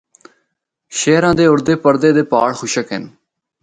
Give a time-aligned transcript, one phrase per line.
[0.99, 3.03] شہرا دے اُردے پردے دے پہاڑ خشک ہن۔